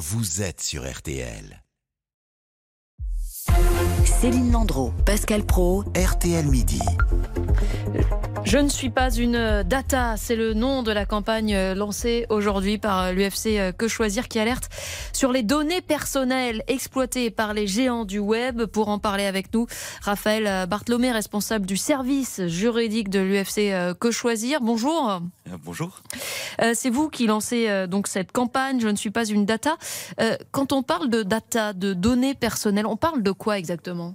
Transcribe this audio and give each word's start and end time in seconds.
vous 0.00 0.40
êtes 0.40 0.62
sur 0.62 0.90
RTL. 0.90 1.62
Céline 4.06 4.50
Landreau, 4.50 4.94
Pascal 5.04 5.44
Pro, 5.44 5.84
RTL 5.94 6.46
Midi. 6.46 6.80
Je 8.44 8.58
ne 8.58 8.68
suis 8.68 8.90
pas 8.90 9.10
une 9.10 9.62
data, 9.62 10.16
c'est 10.16 10.34
le 10.34 10.54
nom 10.54 10.82
de 10.82 10.90
la 10.90 11.06
campagne 11.06 11.56
lancée 11.74 12.26
aujourd'hui 12.30 12.78
par 12.78 13.12
l'UFC 13.12 13.72
Que 13.76 13.86
Choisir 13.86 14.28
qui 14.28 14.38
alerte 14.38 14.68
sur 15.12 15.30
les 15.30 15.42
données 15.42 15.80
personnelles 15.80 16.62
exploitées 16.66 17.30
par 17.30 17.54
les 17.54 17.66
géants 17.66 18.04
du 18.04 18.18
web. 18.18 18.64
Pour 18.64 18.88
en 18.88 18.98
parler 18.98 19.24
avec 19.24 19.54
nous, 19.54 19.66
Raphaël 20.02 20.66
Bartholomé, 20.66 21.12
responsable 21.12 21.66
du 21.66 21.76
service 21.76 22.44
juridique 22.46 23.08
de 23.08 23.20
l'UFC 23.20 23.98
Que 24.00 24.10
Choisir. 24.10 24.60
Bonjour. 24.60 25.20
Euh, 25.50 25.56
bonjour. 25.64 26.00
Euh, 26.62 26.72
c'est 26.74 26.90
vous 26.90 27.08
qui 27.08 27.26
lancez 27.26 27.68
euh, 27.68 27.86
donc 27.86 28.06
cette 28.06 28.32
campagne 28.32 28.80
Je 28.80 28.88
ne 28.88 28.96
suis 28.96 29.10
pas 29.10 29.24
une 29.24 29.44
data. 29.44 29.76
quand 30.50 30.72
on 30.72 30.82
parle 30.82 31.08
de 31.08 31.22
data, 31.22 31.72
de 31.72 31.92
données 31.92 32.34
personnelles, 32.34 32.86
on 32.86 32.96
parle 32.96 33.22
de 33.22 33.32
quoi 33.32 33.58
exactement? 33.58 34.14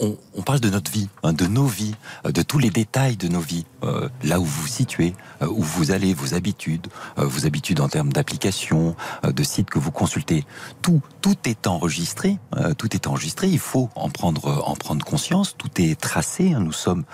On, 0.00 0.42
parle 0.42 0.60
de 0.60 0.70
notre 0.70 0.90
vie, 0.90 1.08
hein, 1.22 1.32
de 1.32 1.46
nos 1.46 1.66
vies, 1.66 1.94
euh, 2.26 2.32
de 2.32 2.42
tous 2.42 2.58
les 2.58 2.70
détails 2.70 3.16
de 3.16 3.28
nos 3.28 3.40
vies, 3.40 3.66
euh, 3.82 4.08
là 4.22 4.40
où 4.40 4.44
vous 4.44 4.62
vous 4.62 4.68
situez, 4.68 5.14
euh, 5.42 5.46
où 5.46 5.62
vous 5.62 5.90
allez, 5.90 6.14
vos 6.14 6.34
habitudes, 6.34 6.88
vos 7.16 7.46
habitudes 7.46 7.80
en 7.80 7.88
termes 7.88 8.12
d'applications, 8.12 8.96
de 9.24 9.42
sites 9.42 9.70
que 9.70 9.78
vous 9.78 9.90
consultez. 9.90 10.44
Tout, 10.82 11.00
tout 11.20 11.36
est 11.44 11.66
enregistré. 11.66 12.38
tout 12.78 12.94
est 12.94 13.06
enregistré. 13.06 13.48
Il 13.48 13.58
faut 13.58 13.90
en 13.94 14.08
prendre, 14.08 14.62
en 14.66 14.74
prendre 14.74 15.04
conscience. 15.04 15.56
Tout 15.56 15.70
est 15.76 16.00
tracé. 16.00 16.52
Hein. 16.52 16.60
nous 16.60 16.72
sommes 16.72 17.04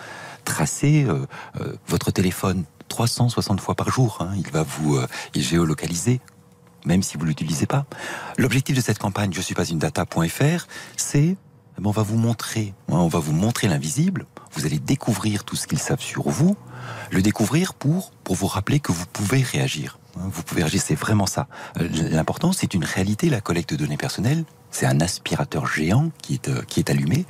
tracés. 0.44 1.06
votre 1.86 2.10
téléphone 2.10 2.64
360 2.88 3.60
fois 3.60 3.74
par 3.74 3.90
jour. 3.90 4.18
Hein. 4.20 4.30
il 4.36 4.50
va 4.50 4.62
vous 4.62 4.98
géolocaliser 5.34 6.20
même 6.84 7.02
si 7.02 7.16
vous 7.16 7.24
l'utilisez 7.24 7.66
pas. 7.66 7.86
L'objectif 8.38 8.76
de 8.76 8.80
cette 8.80 8.98
campagne 8.98 9.32
Je 9.32 9.40
suis 9.40 9.54
pas 9.54 9.64
une 9.64 9.78
data.fr, 9.78 10.66
c'est 10.96 11.36
on 11.84 11.90
va 11.90 12.02
vous 12.02 12.16
montrer, 12.16 12.74
on 12.88 13.08
va 13.08 13.18
vous 13.18 13.32
montrer 13.32 13.68
l'invisible. 13.68 14.26
Vous 14.52 14.66
allez 14.66 14.78
découvrir 14.78 15.44
tout 15.44 15.56
ce 15.56 15.66
qu'ils 15.66 15.78
savent 15.78 16.00
sur 16.00 16.28
vous, 16.28 16.56
le 17.10 17.22
découvrir 17.22 17.74
pour 17.74 18.12
pour 18.24 18.34
vous 18.34 18.46
rappeler 18.46 18.80
que 18.80 18.92
vous 18.92 19.06
pouvez 19.06 19.42
réagir. 19.42 19.98
Hein, 20.16 20.28
vous 20.32 20.42
pouvez 20.42 20.62
réagir, 20.62 20.82
c'est 20.82 20.94
vraiment 20.94 21.26
ça. 21.26 21.46
Euh, 21.78 21.88
l'important, 22.10 22.52
c'est 22.52 22.74
une 22.74 22.84
réalité. 22.84 23.30
La 23.30 23.40
collecte 23.40 23.70
de 23.70 23.76
données 23.76 23.96
personnelles, 23.96 24.44
c'est 24.70 24.86
un 24.86 25.00
aspirateur 25.00 25.66
géant 25.66 26.10
qui 26.22 26.34
est 26.34 26.48
euh, 26.48 26.62
qui 26.62 26.80
est 26.80 26.90
allumé, 26.90 27.26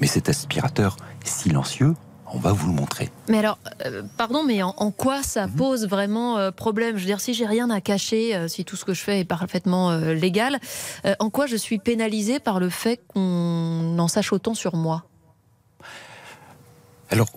mais 0.00 0.06
cet 0.06 0.28
aspirateur 0.28 0.96
silencieux, 1.24 1.94
on 2.32 2.38
va 2.38 2.52
vous 2.52 2.68
le 2.68 2.74
montrer. 2.74 3.10
Mais 3.28 3.38
alors, 3.38 3.58
euh, 3.84 4.02
pardon, 4.16 4.44
mais 4.44 4.62
en, 4.62 4.90
quoi 4.90 5.22
ça 5.22 5.46
mhm. 5.46 5.54
pose 5.54 5.86
vraiment 5.86 6.38
euh, 6.38 6.50
problème? 6.50 6.96
Je 6.96 7.00
veux 7.00 7.06
dire, 7.06 7.20
si 7.20 7.34
j'ai 7.34 7.46
rien 7.46 7.70
à 7.70 7.80
cacher, 7.80 8.34
euh, 8.34 8.48
si 8.48 8.64
tout 8.64 8.76
ce 8.76 8.84
que 8.84 8.94
je 8.94 9.02
fais 9.02 9.20
est 9.20 9.24
parfaitement 9.24 9.90
légal, 9.96 10.58
en 11.18 11.30
quoi 11.30 11.46
je 11.46 11.56
suis 11.56 11.78
pénalisée 11.78 12.40
par 12.40 12.60
le 12.60 12.68
fait 12.68 13.00
qu'on 13.08 13.98
en 13.98 14.08
sache 14.08 14.32
autant 14.32 14.54
sur 14.54 14.76
moi? 14.76 15.04
Alors, 17.10 17.28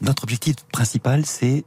notre 0.00 0.24
objectif 0.24 0.56
principal, 0.72 1.24
c'est 1.26 1.64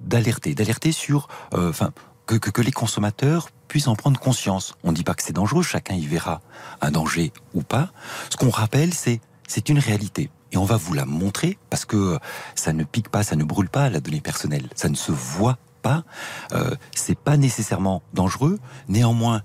d'alerter, 0.00 0.54
d'alerter 0.54 0.92
sur, 0.92 1.28
enfin, 1.52 1.92
que, 2.26 2.36
que, 2.36 2.62
les 2.62 2.72
consommateurs 2.72 3.48
puissent 3.68 3.88
en 3.88 3.96
prendre 3.96 4.18
conscience. 4.20 4.74
On 4.84 4.90
ne 4.90 4.96
dit 4.96 5.04
pas 5.04 5.14
que 5.14 5.22
c'est 5.22 5.32
dangereux, 5.32 5.62
chacun 5.62 5.94
y 5.94 6.06
verra 6.06 6.40
un 6.80 6.90
danger 6.90 7.32
ou 7.54 7.62
pas. 7.62 7.90
Ce 8.30 8.36
qu'on 8.36 8.50
rappelle, 8.50 8.92
c'est 8.92 9.20
c'est 9.46 9.68
une 9.68 9.78
réalité 9.78 10.30
et 10.56 10.58
on 10.58 10.64
va 10.64 10.76
vous 10.76 10.94
la 10.94 11.04
montrer 11.04 11.58
parce 11.68 11.84
que 11.84 12.18
ça 12.54 12.72
ne 12.72 12.82
pique 12.82 13.10
pas, 13.10 13.22
ça 13.22 13.36
ne 13.36 13.44
brûle 13.44 13.68
pas 13.68 13.90
la 13.90 14.00
donnée 14.00 14.22
personnelle, 14.22 14.68
ça 14.74 14.88
ne 14.88 14.94
se 14.94 15.12
voit 15.12 15.58
pas, 15.82 16.04
euh, 16.52 16.74
c'est 16.94 17.18
pas 17.18 17.36
nécessairement 17.36 18.02
dangereux. 18.14 18.58
Néanmoins, 18.88 19.42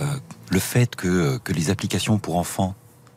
euh, 0.00 0.06
le 0.50 0.58
fait 0.58 0.96
que, 0.96 1.36
que 1.38 1.52
les 1.52 1.68
applications 1.68 2.18
pour 2.18 2.38
enfants 2.38 2.74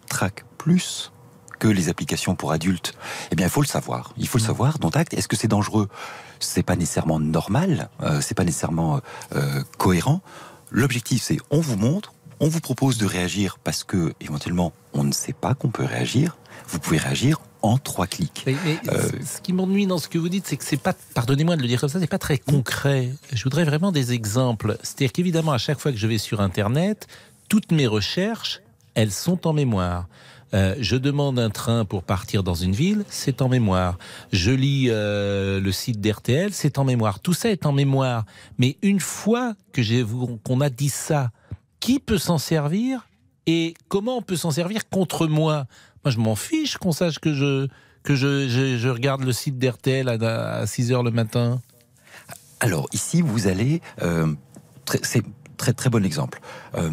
traquent 0.09 0.43
plus 0.57 1.13
que 1.57 1.69
les 1.69 1.87
applications 1.87 2.35
pour 2.35 2.51
adultes, 2.51 2.95
eh 3.31 3.35
bien, 3.35 3.45
il 3.45 3.49
faut 3.49 3.61
le 3.61 3.67
savoir. 3.67 4.13
Il 4.17 4.27
faut 4.27 4.39
le 4.39 4.43
savoir. 4.43 4.79
Donc, 4.79 4.97
est-ce 4.97 5.27
que 5.27 5.37
c'est 5.37 5.47
dangereux? 5.47 5.87
C'est 6.39 6.63
pas 6.63 6.75
nécessairement 6.75 7.19
normal. 7.19 7.89
Euh, 8.01 8.19
c'est 8.19 8.35
pas 8.35 8.43
nécessairement 8.43 8.99
euh, 9.35 9.63
cohérent. 9.77 10.21
L'objectif, 10.71 11.21
c'est 11.21 11.37
on 11.49 11.61
vous 11.61 11.77
montre, 11.77 12.13
on 12.41 12.47
vous 12.47 12.59
propose 12.59 12.97
de 12.97 13.05
réagir 13.05 13.59
parce 13.63 13.83
que 13.85 14.13
éventuellement 14.19 14.73
on 14.93 15.05
ne 15.05 15.13
sait 15.13 15.31
pas 15.31 15.53
qu'on 15.53 15.69
peut 15.69 15.85
réagir. 15.85 16.37
Vous 16.67 16.79
pouvez 16.79 16.97
réagir 16.97 17.39
en 17.61 17.77
trois 17.77 18.07
clics. 18.07 18.45
Euh, 18.47 19.09
ce 19.23 19.39
qui 19.41 19.53
m'ennuie 19.53 19.85
dans 19.85 19.99
ce 19.99 20.07
que 20.07 20.17
vous 20.17 20.27
dites, 20.27 20.47
c'est 20.47 20.57
que 20.57 20.65
c'est 20.65 20.81
pas, 20.81 20.93
pardonnez-moi 21.13 21.55
de 21.55 21.61
le 21.61 21.67
dire 21.67 21.79
comme 21.79 21.89
ça, 21.89 21.99
c'est 21.99 22.07
pas 22.07 22.17
très 22.17 22.39
concret. 22.39 23.11
Je 23.31 23.43
voudrais 23.43 23.63
vraiment 23.63 23.91
des 23.91 24.13
exemples. 24.13 24.77
C'est-à-dire 24.81 25.11
qu'évidemment, 25.11 25.51
à 25.51 25.59
chaque 25.59 25.79
fois 25.79 25.91
que 25.91 25.97
je 25.97 26.07
vais 26.07 26.17
sur 26.17 26.41
Internet, 26.41 27.07
toutes 27.47 27.71
mes 27.71 27.85
recherches, 27.85 28.61
elles 28.95 29.11
sont 29.11 29.47
en 29.47 29.53
mémoire. 29.53 30.07
Euh, 30.53 30.75
je 30.79 30.95
demande 30.95 31.39
un 31.39 31.51
train 31.51 31.85
pour 31.85 32.03
partir 32.03 32.43
dans 32.43 32.55
une 32.55 32.73
ville, 32.73 33.05
c'est 33.07 33.41
en 33.41 33.49
mémoire. 33.49 33.97
Je 34.33 34.51
lis 34.51 34.87
euh, 34.89 35.61
le 35.61 35.71
site 35.71 36.01
d'RTL, 36.01 36.51
c'est 36.53 36.79
en 36.79 36.83
mémoire. 36.83 37.19
Tout 37.19 37.33
ça 37.33 37.49
est 37.49 37.65
en 37.65 37.71
mémoire. 37.71 38.25
Mais 38.57 38.77
une 38.81 38.99
fois 38.99 39.53
que 39.71 39.81
j'ai 39.81 40.03
qu'on 40.43 40.59
a 40.59 40.69
dit 40.69 40.89
ça, 40.89 41.29
qui 41.81 41.99
peut 41.99 42.17
s'en 42.17 42.37
servir 42.37 43.09
et 43.47 43.73
comment 43.89 44.17
on 44.17 44.21
peut 44.21 44.37
s'en 44.37 44.51
servir 44.51 44.87
contre 44.87 45.27
moi? 45.27 45.65
Moi, 46.05 46.11
je 46.11 46.19
m'en 46.19 46.35
fiche 46.35 46.77
qu'on 46.77 46.93
sache 46.93 47.19
que 47.19 47.33
je, 47.33 47.67
que 48.03 48.15
je, 48.15 48.47
je, 48.47 48.87
regarde 48.87 49.23
le 49.23 49.33
site 49.33 49.59
d'RTL 49.59 50.07
à, 50.07 50.65
6 50.65 50.93
heures 50.93 51.03
le 51.03 51.11
matin. 51.11 51.59
Alors, 52.61 52.87
ici, 52.93 53.21
vous 53.21 53.47
allez. 53.47 53.81
Euh, 54.01 54.33
c'est 55.03 55.23
très, 55.57 55.73
très 55.73 55.89
bon 55.89 56.05
exemple. 56.05 56.39
Euh, 56.75 56.91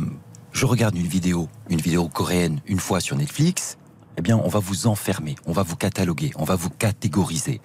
je 0.53 0.67
regarde 0.67 0.97
une 0.97 1.07
vidéo, 1.07 1.49
une 1.69 1.81
vidéo 1.81 2.09
coréenne, 2.09 2.61
une 2.67 2.81
fois 2.81 3.01
sur 3.01 3.17
Netflix. 3.17 3.79
Eh 4.17 4.23
bien, 4.23 4.37
on 4.37 4.49
va 4.49 4.59
vous 4.59 4.89
enfermer, 4.89 5.37
on 5.47 5.53
va 5.53 5.63
vous 5.63 5.77
cataloguer, 5.77 6.33
on 6.37 6.45
va 6.45 6.57
vous 6.57 6.71
catégoriser. 6.71 7.61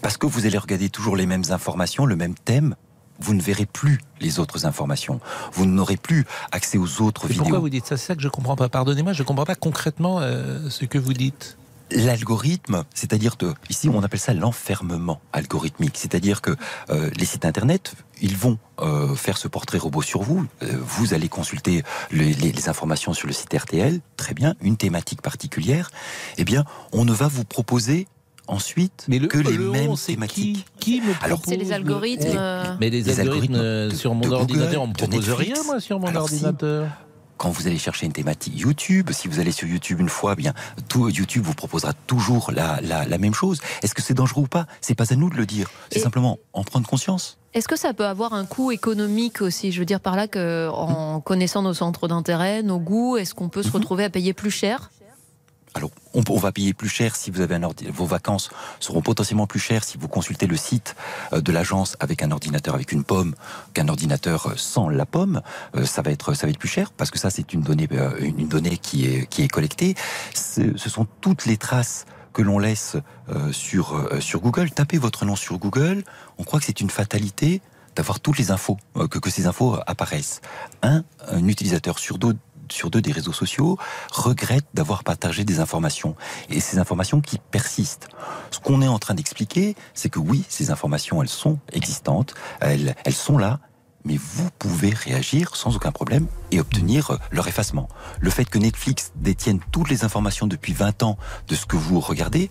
Parce 0.00 0.16
que 0.16 0.26
vous 0.26 0.46
allez 0.46 0.56
regarder 0.56 0.88
toujours 0.88 1.16
les 1.16 1.26
mêmes 1.26 1.44
informations, 1.50 2.06
le 2.06 2.16
même 2.16 2.34
thème, 2.34 2.74
vous 3.20 3.34
ne 3.34 3.40
verrez 3.40 3.66
plus 3.66 4.00
les 4.20 4.38
autres 4.38 4.66
informations. 4.66 5.20
Vous 5.52 5.66
n'aurez 5.66 5.96
plus 5.96 6.24
accès 6.52 6.78
aux 6.78 7.02
autres 7.02 7.26
vidéos. 7.26 7.42
Pourquoi 7.42 7.58
vous 7.58 7.68
dites 7.68 7.86
ça? 7.86 7.96
C'est 7.96 8.06
ça 8.06 8.14
que 8.14 8.22
je 8.22 8.28
comprends 8.28 8.56
pas. 8.56 8.68
Pardonnez-moi, 8.68 9.12
je 9.12 9.22
comprends 9.22 9.44
pas 9.44 9.54
concrètement 9.54 10.20
euh, 10.20 10.68
ce 10.70 10.84
que 10.84 10.98
vous 10.98 11.12
dites. 11.12 11.56
L'algorithme, 11.90 12.84
c'est-à-dire 12.94 13.36
que 13.36 13.52
ici 13.68 13.90
on 13.90 14.02
appelle 14.02 14.18
ça 14.18 14.32
l'enfermement 14.32 15.20
algorithmique, 15.32 15.98
c'est-à-dire 15.98 16.40
que 16.40 16.56
euh, 16.88 17.10
les 17.14 17.26
sites 17.26 17.44
internet, 17.44 17.94
ils 18.22 18.36
vont 18.36 18.58
euh, 18.80 19.14
faire 19.14 19.36
ce 19.36 19.48
portrait 19.48 19.78
robot 19.78 20.00
sur 20.00 20.22
vous. 20.22 20.46
vous 20.62 21.12
allez 21.12 21.28
consulter 21.28 21.84
les, 22.10 22.32
les, 22.32 22.68
informations 22.68 23.12
sur 23.12 23.26
le 23.26 23.34
site 23.34 23.54
RTL, 23.54 24.00
très 24.16 24.32
bien, 24.32 24.54
une 24.62 24.78
thématique 24.78 25.20
particulière. 25.20 25.90
Eh 26.38 26.44
bien, 26.44 26.64
on 26.92 27.04
ne 27.04 27.12
va 27.12 27.28
vous 27.28 27.44
proposer 27.44 28.08
ensuite 28.46 29.04
mais 29.08 29.20
que 29.20 29.38
les 29.38 29.58
mêmes 29.58 29.96
thématiques. 29.96 30.66
Qui, 30.78 31.00
me 31.00 31.12
Alors, 31.22 31.40
c'est 31.46 31.56
les 31.56 31.72
algorithmes. 31.72 32.36
Euh, 32.36 32.76
mais 32.80 32.90
les, 32.90 33.20
algorithmes, 33.20 33.54
euh, 33.54 33.90
sur 33.90 34.14
mon 34.14 34.30
ordinateur, 34.30 34.82
on 34.82 34.88
me 34.88 34.92
propose 34.92 35.30
rien, 35.30 35.54
moi, 35.64 35.80
sur 35.80 35.98
mon 35.98 36.14
ordinateur. 36.14 36.88
quand 37.36 37.50
vous 37.50 37.66
allez 37.66 37.78
chercher 37.78 38.06
une 38.06 38.12
thématique 38.12 38.58
YouTube, 38.58 39.10
si 39.12 39.28
vous 39.28 39.40
allez 39.40 39.52
sur 39.52 39.66
YouTube 39.66 40.00
une 40.00 40.08
fois, 40.08 40.34
eh 40.34 40.36
bien 40.36 40.52
tout 40.88 41.08
YouTube 41.08 41.44
vous 41.44 41.54
proposera 41.54 41.92
toujours 41.92 42.50
la, 42.52 42.80
la, 42.82 43.18
même 43.18 43.34
chose. 43.34 43.60
Est-ce 43.82 43.94
que 43.94 44.02
c'est 44.02 44.14
dangereux 44.14 44.42
ou 44.42 44.46
pas? 44.46 44.66
C'est 44.80 44.94
pas 44.94 45.12
à 45.12 45.16
nous 45.16 45.30
de 45.30 45.36
le 45.36 45.46
dire. 45.46 45.70
C'est 45.90 46.00
simplement 46.00 46.38
en 46.52 46.64
prendre 46.64 46.86
conscience. 46.86 47.38
Est-ce 47.54 47.68
que 47.68 47.76
ça 47.76 47.94
peut 47.94 48.06
avoir 48.06 48.34
un 48.34 48.46
coût 48.46 48.72
économique 48.72 49.40
aussi? 49.40 49.70
Je 49.70 49.78
veux 49.78 49.86
dire 49.86 50.00
par 50.00 50.16
là 50.16 50.26
que, 50.26 50.68
en 50.70 51.20
connaissant 51.20 51.62
nos 51.62 51.74
centres 51.74 52.08
d'intérêt, 52.08 52.62
nos 52.62 52.80
goûts, 52.80 53.16
est-ce 53.16 53.32
qu'on 53.32 53.48
peut 53.48 53.62
se 53.62 53.68
mhm. 53.68 53.74
retrouver 53.74 54.04
à 54.04 54.10
payer 54.10 54.32
plus 54.32 54.50
cher? 54.50 54.90
On, 56.14 56.38
va 56.38 56.52
payer 56.52 56.74
plus 56.74 56.88
cher 56.88 57.16
si 57.16 57.30
vous 57.30 57.40
avez 57.40 57.54
un 57.54 57.62
ordinateur. 57.62 57.96
Vos 57.96 58.06
vacances 58.06 58.50
seront 58.80 59.02
potentiellement 59.02 59.46
plus 59.46 59.60
chères 59.60 59.84
si 59.84 59.98
vous 59.98 60.08
consultez 60.08 60.46
le 60.46 60.56
site 60.56 60.96
euh, 61.32 61.40
de 61.40 61.52
l'agence 61.52 61.96
avec 62.00 62.22
un 62.22 62.30
ordinateur 62.30 62.74
avec 62.74 62.92
une 62.92 63.04
pomme 63.04 63.34
qu'un 63.72 63.88
ordinateur 63.88 64.46
euh, 64.46 64.54
sans 64.56 64.88
la 64.88 65.06
pomme. 65.06 65.42
Euh, 65.76 65.84
ça 65.84 66.02
va 66.02 66.10
être, 66.10 66.34
ça 66.34 66.46
va 66.46 66.50
être 66.50 66.58
plus 66.58 66.68
cher 66.68 66.92
parce 66.92 67.10
que 67.10 67.18
ça, 67.18 67.30
c'est 67.30 67.52
une 67.52 67.60
donnée, 67.60 67.88
une 68.20 68.48
donnée 68.48 68.78
qui 68.78 69.06
est, 69.06 69.26
qui 69.26 69.42
est 69.42 69.48
collectée. 69.48 69.94
Ce 70.34 70.88
sont 70.88 71.06
toutes 71.20 71.46
les 71.46 71.56
traces 71.56 72.06
que 72.32 72.42
l'on 72.42 72.58
laisse 72.58 72.96
sur, 73.52 74.08
sur 74.20 74.40
Google. 74.40 74.70
Tapez 74.70 74.98
votre 74.98 75.24
nom 75.24 75.36
sur 75.36 75.58
Google. 75.58 76.02
On 76.38 76.44
croit 76.44 76.58
que 76.58 76.66
c'est 76.66 76.80
une 76.80 76.90
fatalité 76.90 77.62
d'avoir 77.94 78.20
toutes 78.20 78.38
les 78.38 78.50
infos, 78.50 78.78
que, 78.94 79.18
que 79.18 79.30
ces 79.30 79.46
infos 79.46 79.78
apparaissent. 79.86 80.40
Un, 80.82 81.04
un 81.28 81.46
utilisateur 81.46 81.98
sur 81.98 82.18
deux 82.18 82.36
sur 82.74 82.90
deux 82.90 83.00
des 83.00 83.12
réseaux 83.12 83.32
sociaux 83.32 83.78
regrettent 84.12 84.68
d'avoir 84.74 85.04
partagé 85.04 85.44
des 85.44 85.60
informations. 85.60 86.16
Et 86.50 86.60
ces 86.60 86.78
informations 86.78 87.20
qui 87.20 87.38
persistent. 87.38 88.08
Ce 88.50 88.58
qu'on 88.58 88.82
est 88.82 88.88
en 88.88 88.98
train 88.98 89.14
d'expliquer, 89.14 89.76
c'est 89.94 90.10
que 90.10 90.18
oui, 90.18 90.44
ces 90.48 90.70
informations, 90.70 91.22
elles 91.22 91.28
sont 91.28 91.58
existantes, 91.72 92.34
elles, 92.60 92.94
sont 93.12 93.38
là, 93.38 93.60
mais 94.04 94.16
vous 94.16 94.50
pouvez 94.58 94.90
réagir 94.90 95.56
sans 95.56 95.76
aucun 95.76 95.92
problème 95.92 96.26
et 96.50 96.60
obtenir 96.60 97.12
euh, 97.12 97.16
leur 97.30 97.48
effacement. 97.48 97.88
Le 98.20 98.28
fait 98.28 98.44
que 98.44 98.58
Netflix 98.58 99.12
détienne 99.16 99.60
toutes 99.72 99.88
les 99.88 100.04
informations 100.04 100.46
depuis 100.46 100.74
20 100.74 101.02
ans 101.04 101.16
de 101.48 101.54
ce 101.54 101.64
que 101.64 101.76
vous 101.76 102.00
regardez, 102.00 102.50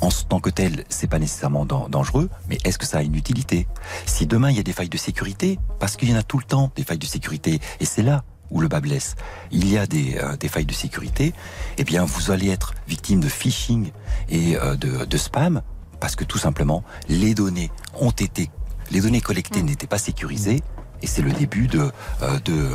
en 0.00 0.10
tant 0.10 0.40
que 0.40 0.50
tel, 0.50 0.84
c'est 0.90 1.06
pas 1.06 1.18
nécessairement 1.18 1.64
dangereux, 1.64 2.28
mais 2.48 2.58
est-ce 2.64 2.78
que 2.78 2.86
ça 2.86 2.98
a 2.98 3.02
une 3.02 3.14
utilité? 3.14 3.66
Si 4.06 4.26
demain 4.26 4.50
il 4.50 4.56
y 4.56 4.60
a 4.60 4.62
des 4.62 4.72
failles 4.72 4.88
de 4.88 4.98
sécurité, 4.98 5.58
parce 5.80 5.96
qu'il 5.96 6.10
y 6.10 6.12
en 6.12 6.18
a 6.18 6.22
tout 6.22 6.38
le 6.38 6.44
temps 6.44 6.70
des 6.76 6.84
failles 6.84 6.98
de 6.98 7.06
sécurité, 7.06 7.60
et 7.80 7.84
c'est 7.86 8.02
là 8.02 8.24
où 8.50 8.60
le 8.60 8.68
bas 8.68 8.80
blesse, 8.80 9.16
il 9.50 9.70
y 9.70 9.78
a 9.78 9.86
des, 9.86 10.16
euh, 10.16 10.36
des, 10.36 10.48
failles 10.48 10.66
de 10.66 10.74
sécurité, 10.74 11.32
eh 11.78 11.84
bien 11.84 12.04
vous 12.04 12.30
allez 12.30 12.50
être 12.50 12.74
victime 12.86 13.20
de 13.20 13.28
phishing 13.28 13.90
et 14.28 14.56
euh, 14.56 14.76
de, 14.76 15.04
de, 15.04 15.16
spam 15.16 15.62
parce 16.00 16.16
que 16.16 16.24
tout 16.24 16.38
simplement 16.38 16.84
les 17.08 17.34
données 17.34 17.70
ont 17.98 18.10
été, 18.10 18.50
les 18.90 19.00
données 19.00 19.20
collectées 19.20 19.62
mmh. 19.62 19.66
n'étaient 19.66 19.86
pas 19.86 19.98
sécurisées 19.98 20.62
et 21.04 21.06
c'est 21.06 21.22
le 21.22 21.32
début 21.32 21.66
de. 21.66 21.90
Euh, 22.22 22.38
de, 22.46 22.68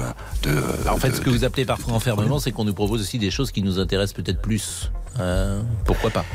de 0.43 0.87
en 0.87 0.97
fait, 0.97 1.15
ce 1.15 1.19
que 1.19 1.31
vous 1.31 1.45
appelez 1.45 1.65
parfois 1.65 1.93
enfermement, 1.93 2.37
c'est 2.37 2.51
qu'on 2.51 2.63
nous 2.63 2.75
propose 2.75 3.01
aussi 3.01 3.17
des 3.17 3.31
choses 3.31 3.51
qui 3.51 3.63
nous 3.63 3.79
intéressent 3.79 4.13
peut-être 4.13 4.39
plus. 4.39 4.91
Euh, 5.19 5.61
pourquoi 5.85 6.09
pas 6.09 6.25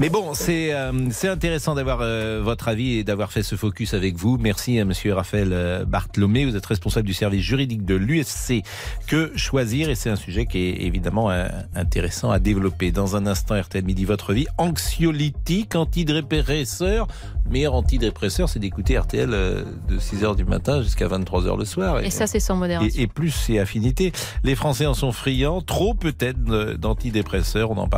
Mais 0.00 0.08
bon, 0.08 0.34
c'est 0.34 0.72
euh, 0.72 0.92
c'est 1.10 1.28
intéressant 1.28 1.74
d'avoir 1.74 2.00
euh, 2.00 2.40
votre 2.42 2.68
avis 2.68 2.98
et 2.98 3.04
d'avoir 3.04 3.32
fait 3.32 3.42
ce 3.42 3.56
focus 3.56 3.94
avec 3.94 4.16
vous. 4.16 4.38
Merci 4.38 4.78
à 4.78 4.84
Monsieur 4.84 5.14
Raphaël 5.14 5.84
Bartholomé. 5.86 6.44
Vous 6.44 6.56
êtes 6.56 6.66
responsable 6.66 7.06
du 7.06 7.14
service 7.14 7.42
juridique 7.42 7.84
de 7.84 7.94
l'USC. 7.94 8.62
Que 9.06 9.32
choisir 9.36 9.90
Et 9.90 9.94
c'est 9.94 10.10
un 10.10 10.16
sujet 10.16 10.46
qui 10.46 10.58
est 10.58 10.82
évidemment 10.82 11.30
intéressant 11.74 12.30
à 12.30 12.38
développer. 12.38 12.92
Dans 12.92 13.16
un 13.16 13.26
instant, 13.26 13.60
RTL 13.60 13.84
Midi, 13.84 14.04
votre 14.04 14.32
vie 14.32 14.46
anxiolytique, 14.58 15.74
antidépresseur. 15.74 17.08
Meilleur 17.50 17.74
antidépresseur, 17.74 18.48
c'est 18.48 18.60
d'écouter 18.60 18.98
RTL 18.98 19.28
de 19.28 19.98
6h 19.98 20.36
du 20.36 20.44
matin 20.44 20.82
jusqu'à 20.82 21.08
23h 21.08 21.58
le 21.58 21.64
soir. 21.64 22.00
Et, 22.00 22.10
ça, 22.10 22.26
c'est 22.26 22.40
sans 22.40 22.56
modération. 22.56 22.90
Et, 22.96 23.02
et 23.02 23.06
plus 23.06 23.30
c'est 23.30 23.58
affinité. 23.58 24.12
Les 24.44 24.54
Français 24.54 24.86
en 24.86 24.94
sont 24.94 25.12
friands. 25.12 25.60
Trop 25.60 25.94
peut-être 25.94 26.40
d'antidépresseurs. 26.76 27.70
On 27.70 27.78
en 27.78 27.88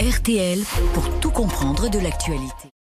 RTL 0.00 0.60
pour 0.94 1.20
tout 1.20 1.30
comprendre 1.30 1.90
de 1.90 1.98
l'actualité. 1.98 2.77